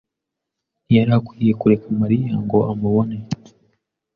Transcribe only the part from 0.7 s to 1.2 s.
ntiyari